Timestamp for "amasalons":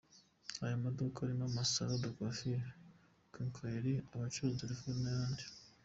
1.47-1.99